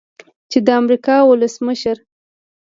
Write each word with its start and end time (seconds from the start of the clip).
چې 0.51 0.59
د 0.67 0.67
امریکا 0.81 1.15
ولسمشر 1.23 1.97